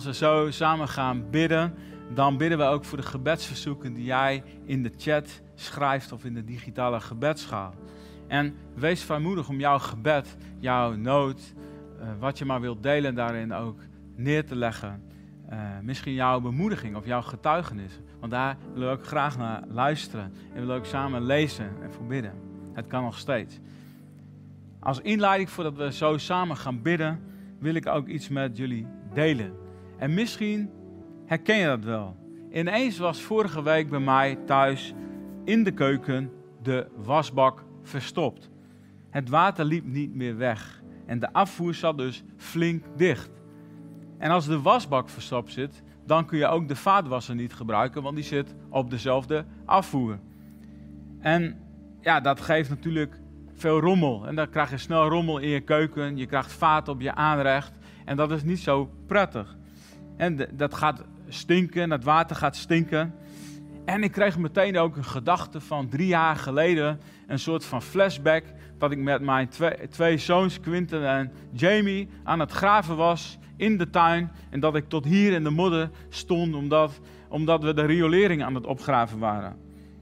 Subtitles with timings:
[0.00, 1.74] Als we zo samen gaan bidden,
[2.14, 6.34] dan bidden we ook voor de gebedsverzoeken die jij in de chat schrijft of in
[6.34, 7.74] de digitale gebedsschaal.
[8.26, 11.54] En wees vrijmoedig om jouw gebed, jouw nood,
[12.00, 13.78] uh, wat je maar wilt delen daarin ook
[14.16, 15.02] neer te leggen.
[15.52, 18.00] Uh, misschien jouw bemoediging of jouw getuigenis.
[18.20, 20.24] Want daar willen we ook graag naar luisteren.
[20.24, 22.34] En willen we ook samen lezen en voor bidden.
[22.72, 23.58] Het kan nog steeds.
[24.78, 27.20] Als inleiding voordat we zo samen gaan bidden,
[27.58, 29.68] wil ik ook iets met jullie delen.
[30.00, 30.70] En misschien
[31.26, 32.16] herken je dat wel.
[32.52, 34.94] Ineens was vorige week bij mij thuis
[35.44, 36.30] in de keuken
[36.62, 38.50] de wasbak verstopt.
[39.10, 43.30] Het water liep niet meer weg en de afvoer zat dus flink dicht.
[44.18, 48.14] En als de wasbak verstopt zit, dan kun je ook de vaatwasser niet gebruiken, want
[48.14, 50.18] die zit op dezelfde afvoer.
[51.18, 51.58] En
[52.00, 53.20] ja, dat geeft natuurlijk
[53.54, 54.26] veel rommel.
[54.26, 57.72] En dan krijg je snel rommel in je keuken, je krijgt vaat op je aanrecht.
[58.04, 59.58] En dat is niet zo prettig.
[60.20, 63.14] En dat gaat stinken, dat water gaat stinken.
[63.84, 68.44] En ik kreeg meteen ook een gedachte van drie jaar geleden, een soort van flashback,
[68.78, 73.78] dat ik met mijn twee, twee zoons, Quinten en Jamie, aan het graven was in
[73.78, 74.30] de tuin.
[74.50, 78.54] En dat ik tot hier in de modder stond, omdat, omdat we de riolering aan
[78.54, 79.56] het opgraven waren.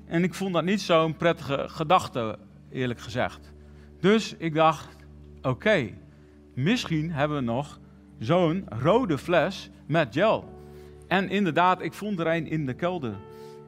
[0.06, 2.38] En ik vond dat niet zo'n prettige gedachte,
[2.70, 3.53] eerlijk gezegd.
[4.00, 4.97] Dus ik dacht,
[5.42, 5.91] oké,
[6.55, 7.78] misschien hebben we nog
[8.19, 10.56] zo'n rode fles met gel.
[11.06, 13.14] En inderdaad, ik vond er een in de kelder.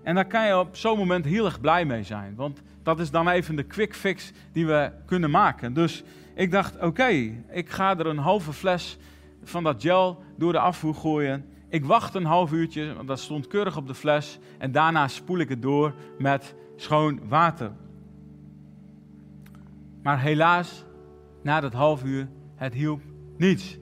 [0.02, 2.34] En daar kan je op zo'n moment heel erg blij mee zijn.
[2.34, 5.72] Want dat is dan even de quick fix die we kunnen maken.
[5.72, 6.02] Dus
[6.34, 7.08] ik dacht, oké,
[7.50, 8.98] ik ga er een halve fles
[9.42, 11.44] van dat gel door de afvoer gooien.
[11.68, 14.38] Ik wacht een half uurtje, want dat stond keurig op de fles.
[14.58, 17.72] En daarna spoel ik het door met schoon water.
[20.02, 20.84] Maar helaas,
[21.42, 23.02] na dat half uur, het hielp
[23.36, 23.79] niets.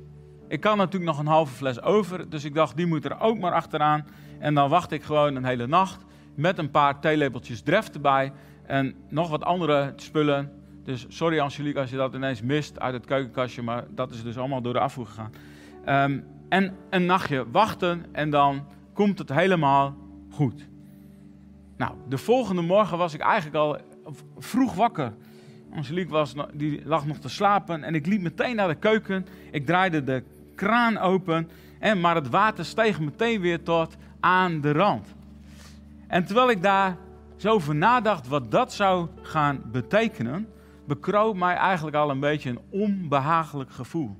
[0.48, 3.38] Ik kan natuurlijk nog een halve fles over, dus ik dacht, die moet er ook
[3.38, 4.06] maar achteraan.
[4.38, 6.04] En dan wacht ik gewoon een hele nacht
[6.34, 8.32] met een paar theelepeltjes dref erbij
[8.66, 10.53] en nog wat andere spullen.
[10.84, 14.38] Dus sorry Angelique als je dat ineens mist uit het keukenkastje, maar dat is dus
[14.38, 15.32] allemaal door de afvoer gegaan.
[16.10, 19.97] Um, en een nachtje wachten en dan komt het helemaal
[20.30, 20.69] goed.
[21.76, 23.78] Nou, de volgende morgen was ik eigenlijk al
[24.38, 25.12] vroeg wakker.
[25.75, 29.26] Angelique was, die lag nog te slapen en ik liep meteen naar de keuken.
[29.50, 30.22] Ik draaide de
[30.58, 35.14] kraan open, en, maar het water steeg meteen weer tot aan de rand.
[36.06, 36.96] En terwijl ik daar
[37.36, 40.48] zo over nadacht wat dat zou gaan betekenen,
[40.84, 44.16] bekroop mij eigenlijk al een beetje een onbehagelijk gevoel.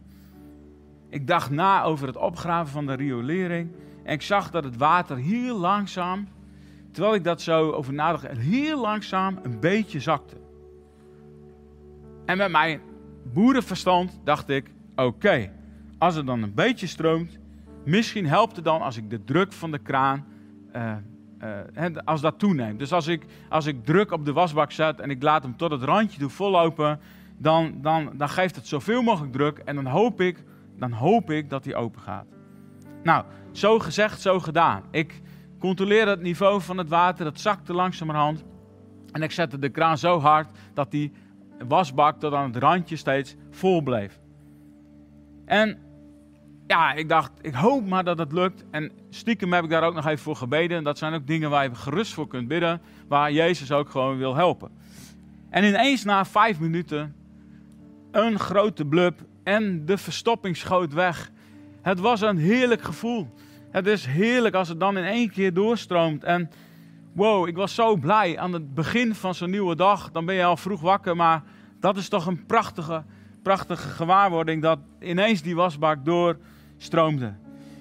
[1.09, 3.71] Ik dacht na over het opgraven van de riolering
[4.05, 6.29] en ik zag dat het water heel langzaam,
[6.91, 10.37] terwijl ik dat zo over nadacht, heel langzaam een beetje zakte.
[12.25, 12.81] En met mijn
[13.33, 15.51] boerenverstand dacht ik: oké,
[15.99, 17.39] als het dan een beetje stroomt,
[17.85, 20.27] misschien helpt het dan als ik de druk van de kraan,
[20.77, 20.97] uh,
[22.05, 22.79] als dat toeneemt.
[22.79, 25.71] Dus als ik, als ik druk op de wasbak zet en ik laat hem tot
[25.71, 27.01] het randje doe vollopen,
[27.39, 30.45] dan, dan, dan geeft het zoveel mogelijk druk en dan hoop ik,
[30.77, 32.27] dan hoop ik dat hij open gaat.
[33.03, 34.83] Nou, zo gezegd, zo gedaan.
[34.91, 35.23] Ik
[35.59, 38.45] controleerde het niveau van het water, dat zakte langzamerhand.
[39.13, 41.13] En ik zette de kraan zo hard dat die
[41.69, 44.21] wasbak tot aan het randje steeds vol bleef.
[45.45, 45.79] En
[46.69, 48.65] ja, ik dacht, ik hoop maar dat het lukt.
[48.71, 50.85] En stiekem heb ik daar ook nog even voor gebeden.
[50.85, 54.35] Dat zijn ook dingen waar je gerust voor kunt bidden, waar Jezus ook gewoon wil
[54.35, 54.71] helpen.
[55.51, 57.15] En ineens na vijf minuten,
[58.11, 61.31] een grote blub en de verstopping schoot weg.
[61.83, 63.31] Het was een heerlijk gevoel.
[63.71, 66.25] Het is heerlijk als het dan in één keer doorstroomt.
[66.25, 66.51] En
[67.13, 70.11] wow, ik was zo blij aan het begin van zo'n nieuwe dag.
[70.11, 71.43] Dan ben je al vroeg wakker, maar
[71.81, 73.05] dat is toch een prachtige,
[73.43, 76.05] prachtige gewaarwording dat ineens die wasbak
[76.79, 77.35] doorstroomde.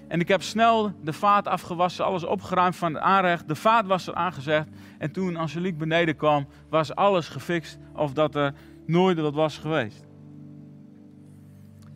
[0.07, 3.47] En ik heb snel de vaat afgewassen, alles opgeruimd van het aanrecht.
[3.47, 4.67] De vaat was er aangezegd.
[4.97, 8.53] En toen Angelique beneden kwam, was alles gefixt of dat er
[8.85, 10.05] nooit wat was geweest.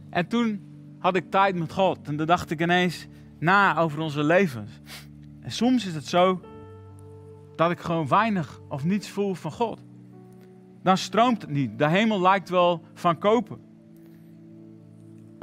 [0.10, 0.62] En toen
[1.00, 2.08] had ik tijd met God.
[2.08, 3.08] En dan dacht ik ineens
[3.40, 4.72] na over onze levens.
[5.42, 6.42] En soms is het zo
[7.56, 9.80] dat ik gewoon weinig of niets voel van God.
[10.84, 11.78] Dan stroomt het niet.
[11.78, 13.71] De hemel lijkt wel van kopen.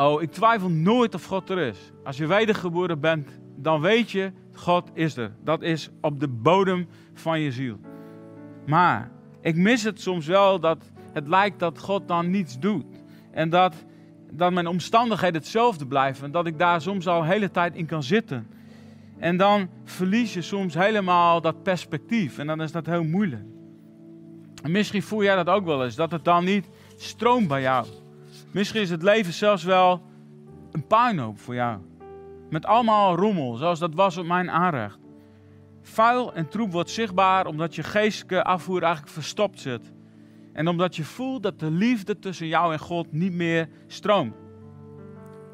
[0.01, 1.93] Oh, ik twijfel nooit of God er is.
[2.05, 5.33] Als je wedergeboren bent, dan weet je, God is er.
[5.45, 7.79] Dat is op de bodem van je ziel.
[8.67, 9.11] Maar
[9.41, 10.79] ik mis het soms wel dat
[11.13, 12.85] het lijkt dat God dan niets doet.
[13.31, 13.75] En dat,
[14.31, 16.25] dat mijn omstandigheden hetzelfde blijven.
[16.25, 18.47] En dat ik daar soms al een hele tijd in kan zitten.
[19.17, 22.39] En dan verlies je soms helemaal dat perspectief.
[22.39, 23.45] En dan is dat heel moeilijk.
[24.63, 27.87] En misschien voel jij dat ook wel eens, dat het dan niet stroomt bij jou.
[28.51, 30.03] Misschien is het leven zelfs wel
[30.71, 31.81] een puinhoop voor jou.
[32.51, 34.99] Met allemaal rommel, zoals dat was op mijn aanrecht.
[35.83, 39.93] Vuil en troep wordt zichtbaar omdat je geestelijke afvoer eigenlijk verstopt zit.
[40.53, 44.35] En omdat je voelt dat de liefde tussen jou en God niet meer stroomt.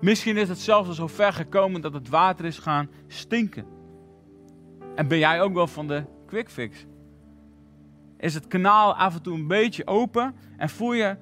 [0.00, 3.66] Misschien is het zelfs al zo ver gekomen dat het water is gaan stinken.
[4.94, 6.86] En ben jij ook wel van de quick fix?
[8.18, 11.16] Is het kanaal af en toe een beetje open en voel je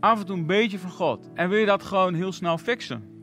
[0.00, 1.28] af en toe een beetje van God?
[1.34, 3.14] En wil je dat gewoon heel snel fixen?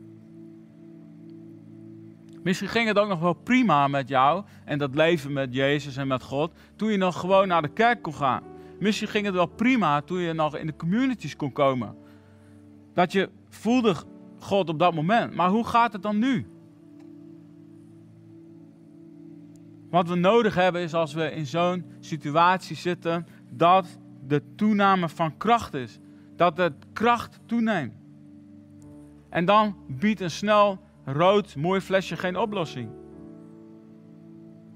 [2.42, 6.06] Misschien ging het ook nog wel prima met jou en dat leven met Jezus en
[6.06, 8.42] met God toen je nog gewoon naar de kerk kon gaan.
[8.78, 11.96] Misschien ging het wel prima toen je nog in de communities kon komen.
[12.94, 13.94] Dat je voelde
[14.38, 15.34] God op dat moment.
[15.34, 16.46] Maar hoe gaat het dan nu?
[19.90, 25.36] Wat we nodig hebben is als we in zo'n situatie zitten, dat de toename van
[25.36, 25.98] kracht is.
[26.36, 27.94] Dat de kracht toeneemt.
[29.30, 32.88] En dan biedt een snel rood mooi flesje geen oplossing.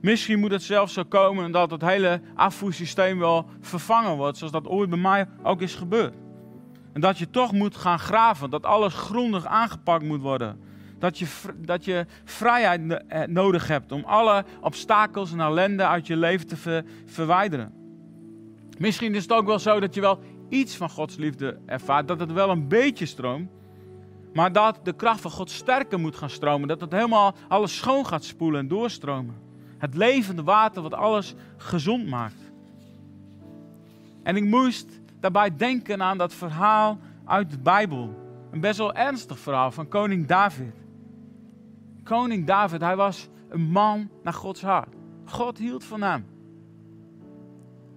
[0.00, 4.66] Misschien moet het zelfs zo komen dat het hele afvoersysteem wel vervangen wordt, zoals dat
[4.66, 6.14] ooit bij mij ook is gebeurd.
[6.92, 10.60] En dat je toch moet gaan graven, dat alles grondig aangepakt moet worden.
[10.98, 11.26] Dat je,
[11.56, 16.84] dat je vrijheid eh, nodig hebt om alle obstakels en ellende uit je leven te
[17.06, 17.72] verwijderen.
[18.78, 20.18] Misschien is het ook wel zo dat je wel
[20.48, 23.50] iets van Gods liefde ervaart, dat het wel een beetje stroomt,
[24.32, 28.06] maar dat de kracht van God sterker moet gaan stromen, dat het helemaal alles schoon
[28.06, 29.34] gaat spoelen en doorstromen.
[29.78, 32.52] Het levende water wat alles gezond maakt.
[34.22, 38.26] En ik moest daarbij denken aan dat verhaal uit de Bijbel.
[38.50, 40.74] Een best wel ernstig verhaal van koning David.
[42.02, 44.94] Koning David, hij was een man naar Gods hart.
[45.24, 46.26] God hield van hem.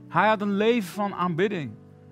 [0.07, 1.71] Hij had een leven van aanbidding.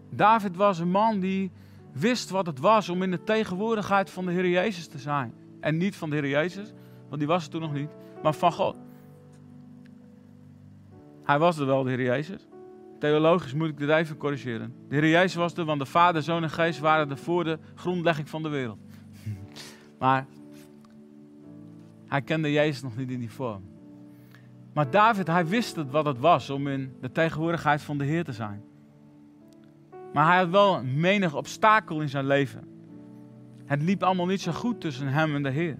[0.10, 1.52] David was een man die
[1.92, 5.34] wist wat het was om in de tegenwoordigheid van de Heer Jezus te zijn.
[5.60, 6.74] En niet van de Heer Jezus,
[7.08, 7.90] want die was er toen nog niet,
[8.24, 8.76] maar van God.
[11.24, 12.48] Hij was er wel, de Heer Jezus.
[13.00, 14.74] Theologisch moet ik dit even corrigeren.
[14.90, 17.60] De Heer Jezus was er, want de Vader, Zoon en Geest waren er voor de
[17.76, 18.80] grondlegging van de wereld.
[20.00, 20.26] maar
[22.08, 23.64] hij kende Jezus nog niet in die vorm.
[24.74, 28.24] Maar David, hij wist het wat het was om in de tegenwoordigheid van de Heer
[28.24, 28.64] te zijn.
[30.14, 32.68] Maar hij had wel menig obstakel in zijn leven.
[33.66, 35.78] Het liep allemaal niet zo goed tussen hem en de Heer.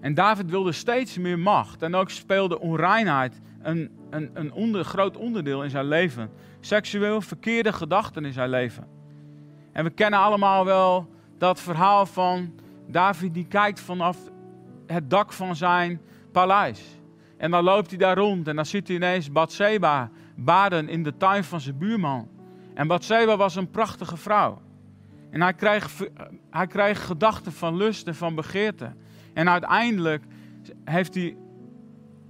[0.00, 1.82] En David wilde steeds meer macht.
[1.82, 6.30] En ook speelde onreinheid een, een, een onder, groot onderdeel in zijn leven.
[6.60, 8.86] Seksueel verkeerde gedachten in zijn leven.
[9.72, 11.08] En we kennen allemaal wel
[11.38, 12.54] dat verhaal van
[12.86, 14.18] David die kijkt vanaf
[14.86, 16.00] het dak van zijn
[16.32, 16.98] paleis.
[17.36, 21.16] En dan loopt hij daar rond en dan ziet hij ineens Bathseba baden in de
[21.16, 22.28] tuin van zijn buurman.
[22.78, 24.60] En Bathseba was een prachtige vrouw.
[25.30, 26.02] En hij kreeg,
[26.50, 28.92] hij gedachten van lust en van begeerte.
[29.32, 30.24] En uiteindelijk
[30.84, 31.36] heeft hij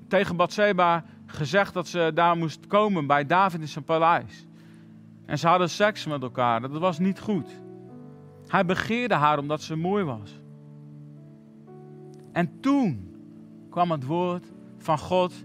[0.06, 4.46] tegen Bathseba gezegd dat ze daar moest komen bij David in zijn paleis.
[5.26, 6.60] En ze hadden seks met elkaar.
[6.60, 7.60] Dat was niet goed.
[8.46, 10.40] Hij begeerde haar omdat ze mooi was.
[12.32, 13.14] En toen
[13.70, 15.44] kwam het woord van God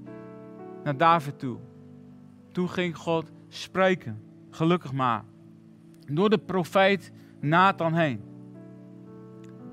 [0.83, 1.57] naar David toe.
[2.51, 4.31] Toen ging God spreken.
[4.55, 5.23] Gelukkig maar.
[6.11, 8.21] Door de profeet Nathan heen.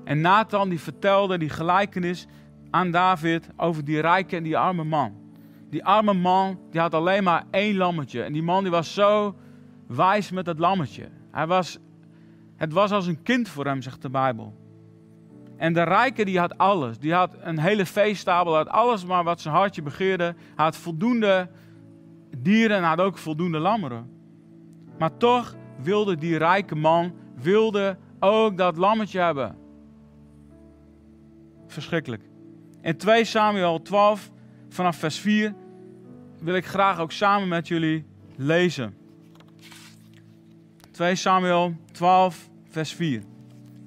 [0.03, 2.27] En Nathan die vertelde die gelijkenis
[2.69, 5.13] aan David over die rijke en die arme man.
[5.69, 8.23] Die arme man die had alleen maar één lammetje.
[8.23, 9.35] En die man die was zo
[9.87, 11.09] wijs met dat lammetje.
[11.31, 11.77] Hij was,
[12.55, 14.53] het was als een kind voor hem, zegt de Bijbel.
[15.57, 16.99] En de rijke die had alles.
[16.99, 20.35] Die had een hele veestabel, had alles maar wat zijn hartje begeerde.
[20.55, 21.49] Had voldoende
[22.37, 24.20] dieren en had ook voldoende lammeren.
[25.01, 29.55] Maar toch wilde die rijke man wilde ook dat lammetje hebben.
[31.67, 32.23] Verschrikkelijk.
[32.81, 34.31] In 2 Samuel 12,
[34.69, 35.53] vanaf vers 4,
[36.39, 38.05] wil ik graag ook samen met jullie
[38.35, 38.97] lezen.
[40.91, 43.23] 2 Samuel 12, vers 4.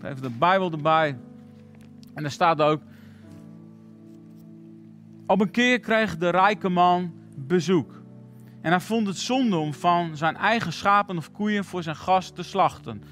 [0.02, 1.18] Even de Bijbel erbij.
[2.14, 2.80] En er staat ook.
[5.26, 7.93] Op een keer kreeg de rijke man bezoek.
[8.64, 12.34] En hij vond het zonde om van zijn eigen schapen of koeien voor zijn gast
[12.34, 13.02] te slachten.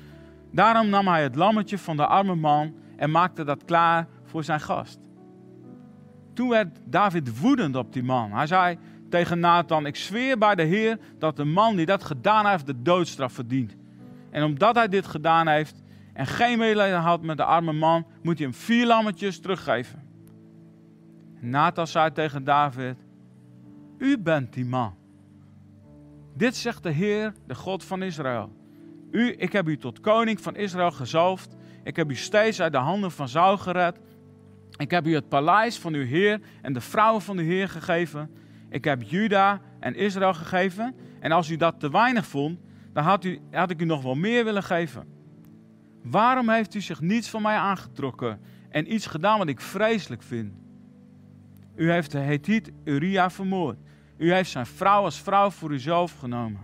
[0.53, 4.61] Daarom nam hij het lammetje van de arme man en maakte dat klaar voor zijn
[4.61, 4.99] gast.
[6.35, 8.33] Toen werd David woedend op die man.
[8.33, 8.79] Hij zei
[9.11, 12.83] tegen Nathan: Ik zweer bij de Heer dat de man die dat gedaan heeft de
[12.83, 13.77] doodstraf verdient.
[14.31, 15.83] En omdat hij dit gedaan heeft
[16.13, 20.03] en geen medelijden had met de arme man, moet hij hem vier lammetjes teruggeven.
[21.41, 22.97] Nathan zei tegen David:
[23.99, 25.01] U bent die man.
[26.35, 28.53] Dit zegt de Heer, de God van Israël.
[29.11, 31.57] U, ik heb u tot koning van Israël gezalfd.
[31.85, 33.99] Ik heb u steeds uit de handen van Saul gered.
[34.77, 38.31] Ik heb u het paleis van uw Heer en de vrouwen van uw Heer gegeven.
[38.69, 40.95] Ik heb Juda en Israël gegeven.
[41.21, 42.59] En als u dat te weinig vond,
[42.93, 45.07] dan had, u, had ik u nog wel meer willen geven.
[46.03, 50.53] Waarom heeft u zich niets van mij aangetrokken en iets gedaan wat ik vreselijk vind?
[51.75, 53.79] U heeft de Hethiet Uria vermoord.
[54.17, 56.61] U heeft zijn vrouw als vrouw voor uzelf genomen.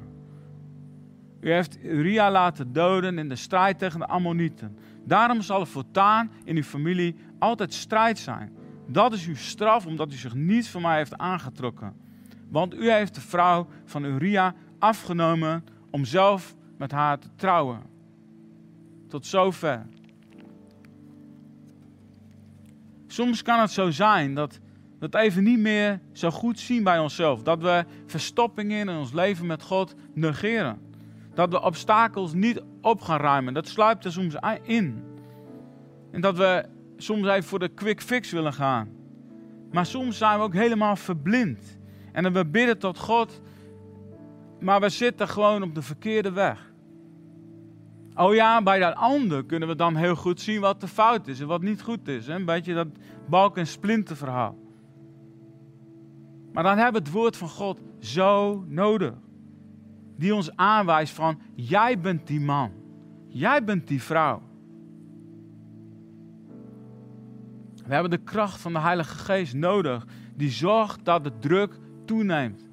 [1.41, 4.79] U heeft Uria laten doden in de strijd tegen de Ammonieten.
[5.05, 8.53] Daarom zal er voortaan in uw familie altijd strijd zijn.
[8.87, 11.97] Dat is uw straf, omdat u zich niets van mij heeft aangetrokken.
[12.49, 17.83] Want u heeft de vrouw van Uria afgenomen om zelf met haar te trouwen.
[19.09, 19.87] Tot zover.
[23.07, 24.61] Soms kan het zo zijn dat
[25.01, 27.43] het even niet meer zo goed zien bij onszelf.
[27.43, 30.81] Dat we verstoppingen in ons leven met God negeren.
[31.35, 33.55] Dat we obstakels niet op gaan ruimen.
[33.55, 35.03] Dat sluipt er soms in.
[36.11, 36.65] En dat we
[36.97, 38.89] soms even voor de quick fix willen gaan.
[39.73, 41.79] Maar soms zijn we ook helemaal verblind.
[42.13, 43.41] En dan we bidden tot God,
[44.61, 46.73] maar we zitten gewoon op de verkeerde weg.
[48.15, 51.41] Oh ja, bij dat ander kunnen we dan heel goed zien wat de fout is
[51.41, 52.27] en wat niet goed is.
[52.27, 52.87] Een beetje dat
[53.29, 54.57] balk- en splinter verhaal.
[56.59, 59.15] Maar dan hebben we het woord van God zo nodig.
[60.17, 62.73] Die ons aanwijst van, jij bent die man.
[63.27, 64.43] Jij bent die vrouw.
[67.87, 72.69] We hebben de kracht van de Heilige Geest nodig, die zorgt dat de druk toeneemt.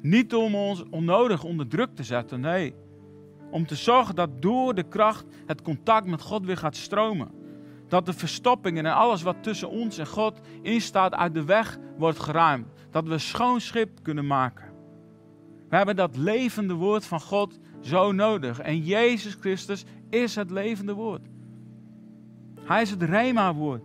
[0.00, 2.74] Niet om ons onnodig onder druk te zetten, nee.
[3.50, 7.30] Om te zorgen dat door de kracht het contact met God weer gaat stromen.
[7.88, 12.18] Dat de verstoppingen en alles wat tussen ons en God instaat uit de weg wordt
[12.18, 12.73] geruimd.
[12.94, 14.72] Dat we schoon schip kunnen maken.
[15.68, 18.60] We hebben dat levende woord van God zo nodig.
[18.60, 21.26] En Jezus Christus is het levende woord.
[22.60, 23.82] Hij is het Rema-woord.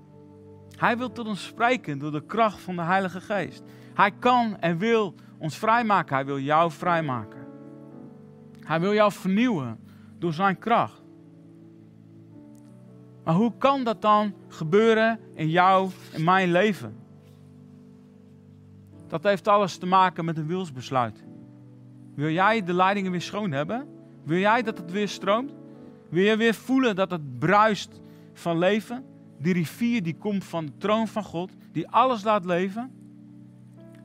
[0.78, 3.64] Hij wil tot ons spreken door de kracht van de Heilige Geest.
[3.94, 6.16] Hij kan en wil ons vrijmaken.
[6.16, 7.48] Hij wil jou vrijmaken.
[8.60, 9.80] Hij wil jou vernieuwen
[10.18, 11.04] door zijn kracht.
[13.24, 16.98] Maar hoe kan dat dan gebeuren in jou, in mijn leven?
[19.10, 21.24] Dat heeft alles te maken met een wilsbesluit.
[22.16, 23.88] Wil jij de leidingen weer schoon hebben?
[24.24, 25.52] Wil jij dat het weer stroomt?
[26.10, 28.02] Wil je weer voelen dat het bruist
[28.34, 29.06] van leven?
[29.38, 32.92] Die rivier die komt van de troon van God, die alles laat leven?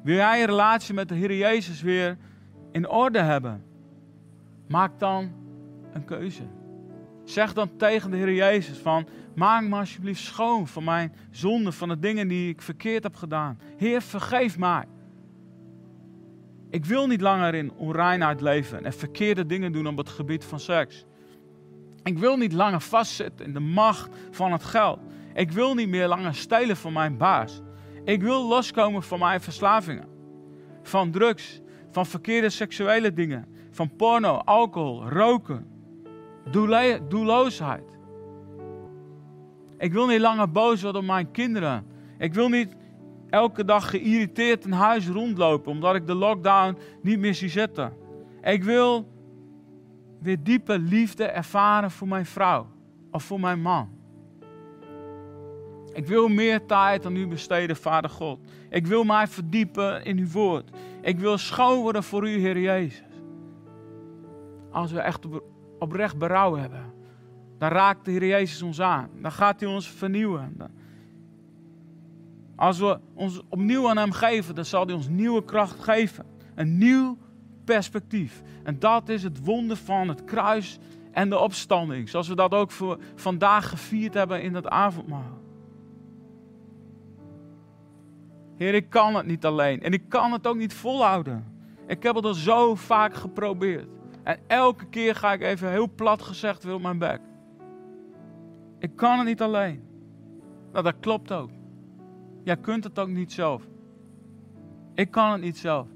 [0.03, 2.19] Wil jij een relatie met de Heer Jezus weer
[2.73, 3.65] in orde hebben?
[4.69, 5.33] Maak dan
[5.93, 6.43] een keuze.
[7.25, 11.89] Zeg dan tegen de Heer Jezus van, maak me alsjeblieft schoon van mijn zonde, van
[11.89, 13.59] de dingen die ik verkeerd heb gedaan.
[13.77, 14.85] Heer, vergeef mij.
[16.75, 20.61] Ik wil niet langer in onreinheid leven en verkeerde dingen doen op het gebied van
[20.61, 21.05] seks.
[22.03, 24.99] Ik wil niet langer vastzitten in de macht van het geld.
[25.35, 27.63] Ik wil niet meer langer stelen van mijn baas.
[28.05, 30.09] Ik wil loskomen van mijn verslavingen.
[30.83, 35.67] Van drugs, van verkeerde seksuele dingen, van porno, alcohol, roken,
[37.09, 37.99] doelloosheid.
[39.79, 41.87] Ik wil niet langer boos worden op mijn kinderen.
[42.19, 42.77] Ik wil niet
[43.35, 47.93] elke dag geïrriteerd in huis rondlopen omdat ik de lockdown niet meer zie zitten.
[48.43, 49.09] Ik wil
[50.21, 52.67] weer diepe liefde ervaren voor mijn vrouw
[53.11, 53.89] of voor mijn man.
[55.93, 58.39] Ik wil meer tijd aan u besteden, Vader God.
[58.71, 60.71] Ik wil mij verdiepen in uw woord.
[61.01, 63.03] Ik wil schoon worden voor u, Heer Jezus.
[64.71, 65.27] Als we echt
[65.79, 66.93] oprecht berouw hebben,
[67.59, 69.09] dan raakt de Heer Jezus ons aan.
[69.21, 70.57] Dan gaat hij ons vernieuwen.
[72.57, 76.27] Als we ons opnieuw aan Hem geven, dan zal Hij ons nieuwe kracht geven.
[76.55, 77.19] Een nieuw
[77.65, 78.43] perspectief.
[78.63, 80.79] En dat is het wonder van het kruis
[81.13, 82.09] en de opstanding.
[82.09, 85.43] Zoals we dat ook voor vandaag gevierd hebben in het avondmaal.
[88.57, 89.83] Heer, ik kan het niet alleen.
[89.83, 91.53] En ik kan het ook niet volhouden.
[91.87, 93.89] Ik heb het al zo vaak geprobeerd.
[94.23, 97.21] En elke keer ga ik even heel plat gezegd weer op mijn bek.
[98.79, 99.83] Ik kan het niet alleen.
[100.73, 101.51] Nou, dat klopt ook.
[102.45, 103.63] Jij kunt het ook niet zelf.
[104.95, 105.89] Ik kan het niet zelf.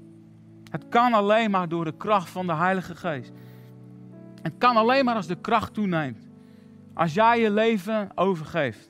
[0.71, 3.31] Het kan alleen maar door de kracht van de Heilige Geest.
[4.41, 6.27] Het kan alleen maar als de kracht toeneemt.
[6.93, 8.89] Als jij je leven overgeeft.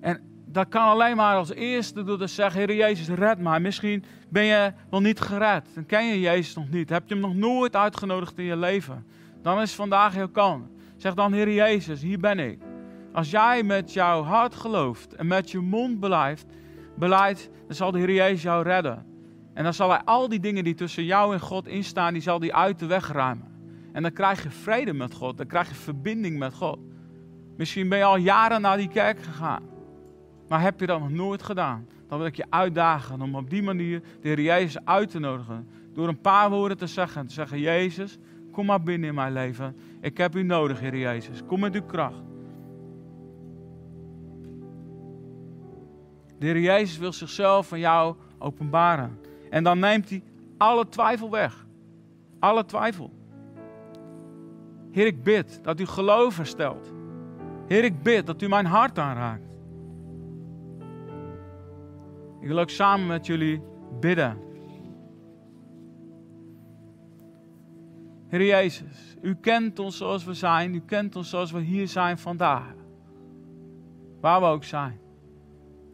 [0.00, 3.60] En dat kan alleen maar als eerste door te zeggen, Heer Jezus, red mij.
[3.60, 5.68] Misschien ben je wel niet gered.
[5.74, 6.88] Dan ken je Jezus nog niet.
[6.88, 9.06] Heb je hem nog nooit uitgenodigd in je leven.
[9.42, 10.68] Dan is vandaag heel kan.
[10.96, 12.58] Zeg dan, Heer Jezus, hier ben ik.
[13.14, 16.44] Als jij met jouw hart gelooft en met je mond beleidt,
[16.96, 19.06] beleidt dan zal de Heer Jezus jou redden.
[19.52, 22.40] En dan zal hij al die dingen die tussen jou en God instaan, die zal
[22.40, 23.52] hij uit de weg ruimen.
[23.92, 26.78] En dan krijg je vrede met God, dan krijg je verbinding met God.
[27.56, 29.62] Misschien ben je al jaren naar die kerk gegaan.
[30.48, 31.88] Maar heb je dat nog nooit gedaan?
[32.08, 35.68] Dan wil ik je uitdagen om op die manier de Heer Jezus uit te nodigen.
[35.92, 37.26] Door een paar woorden te zeggen.
[37.26, 38.18] Te zeggen, Jezus,
[38.52, 39.76] kom maar binnen in mijn leven.
[40.00, 41.42] Ik heb u nodig, Heer Jezus.
[41.46, 42.33] Kom met uw kracht.
[46.44, 49.18] De Heer Jezus wil zichzelf van jou openbaren.
[49.50, 50.22] En dan neemt hij
[50.56, 51.66] alle twijfel weg.
[52.38, 53.10] Alle twijfel.
[54.90, 56.92] Heer, ik bid dat u geloof herstelt.
[57.66, 59.56] Heer, ik bid dat u mijn hart aanraakt.
[62.40, 63.62] Ik wil ook samen met jullie
[64.00, 64.38] bidden.
[68.28, 70.74] Heer Jezus, u kent ons zoals we zijn.
[70.74, 72.74] U kent ons zoals we hier zijn vandaag.
[74.20, 75.02] Waar we ook zijn.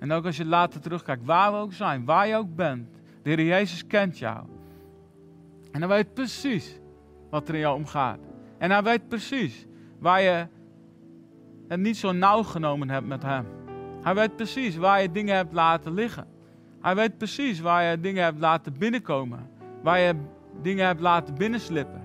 [0.00, 2.88] En ook als je later terugkijkt, waar we ook zijn, waar je ook bent.
[3.22, 4.46] De Heer Jezus kent jou.
[5.72, 6.80] En hij weet precies
[7.30, 8.18] wat er in jou omgaat.
[8.58, 9.66] En hij weet precies
[9.98, 10.46] waar je
[11.68, 13.46] het niet zo nauw genomen hebt met hem.
[14.02, 16.26] Hij weet precies waar je dingen hebt laten liggen.
[16.80, 19.50] Hij weet precies waar je dingen hebt laten binnenkomen.
[19.82, 20.14] Waar je
[20.62, 22.02] dingen hebt laten binnenslippen.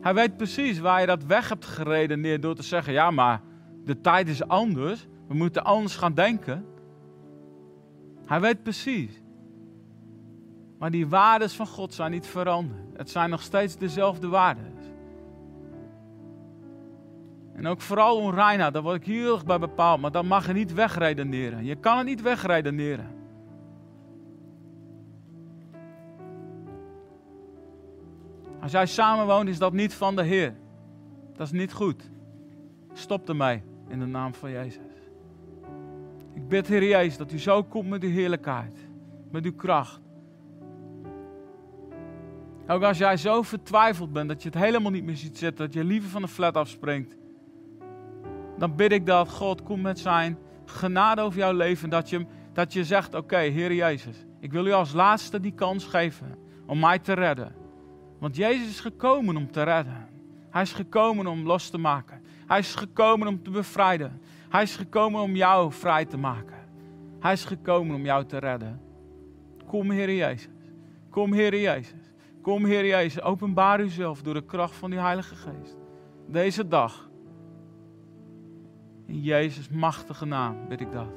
[0.00, 3.40] Hij weet precies waar je dat weg hebt geredeneerd door te zeggen: ja, maar
[3.84, 5.06] de tijd is anders.
[5.28, 6.64] We moeten anders gaan denken.
[8.26, 9.22] Hij weet precies.
[10.78, 12.96] Maar die waarden van God zijn niet veranderd.
[12.96, 14.74] Het zijn nog steeds dezelfde waarden.
[17.56, 20.00] En ook vooral onreinheid, daar word ik heel erg bij bepaald.
[20.00, 21.64] Maar dat mag je niet wegredeneren.
[21.64, 23.14] Je kan het niet wegredeneren.
[28.60, 30.54] Als jij samenwoont, is dat niet van de Heer.
[31.32, 32.10] Dat is niet goed.
[32.92, 34.95] Stop ermee in de naam van Jezus.
[36.36, 38.78] Ik bid, Heer Jezus, dat u zo komt met uw heerlijkheid,
[39.30, 40.00] met uw kracht.
[42.66, 45.74] Ook als jij zo vertwijfeld bent dat je het helemaal niet meer ziet zitten, dat
[45.74, 47.16] je liever van de flat afspringt,
[48.58, 51.90] dan bid ik dat God komt met zijn genade over jouw leven.
[51.90, 55.84] Dat je, dat je zegt, oké, Heer Jezus, ik wil u als laatste die kans
[55.84, 57.54] geven om mij te redden.
[58.18, 60.08] Want Jezus is gekomen om te redden.
[60.50, 62.22] Hij is gekomen om los te maken.
[62.46, 64.20] Hij is gekomen om te bevrijden.
[64.48, 66.56] Hij is gekomen om jou vrij te maken.
[67.20, 68.80] Hij is gekomen om jou te redden.
[69.66, 70.72] Kom, Heer Jezus.
[71.10, 72.12] Kom, Heer Jezus.
[72.42, 73.22] Kom, Heer Jezus.
[73.22, 75.76] Openbaar uzelf door de kracht van die Heilige Geest.
[76.26, 77.10] Deze dag.
[79.06, 81.12] In Jezus' machtige naam bid ik dat.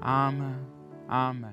[0.00, 0.66] Amen.
[1.06, 1.52] Amen.